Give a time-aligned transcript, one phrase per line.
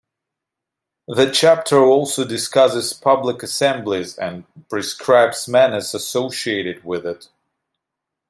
[1.09, 7.27] The chapter also discusses public assemblies and prescribes manners associated with it.